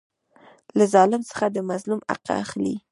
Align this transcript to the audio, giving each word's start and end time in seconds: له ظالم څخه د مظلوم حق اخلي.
له 0.77 0.85
ظالم 0.93 1.21
څخه 1.29 1.45
د 1.49 1.57
مظلوم 1.69 2.01
حق 2.09 2.25
اخلي. 2.43 2.75